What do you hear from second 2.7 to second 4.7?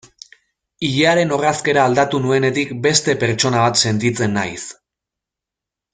beste pertsona bat sentitzen naiz.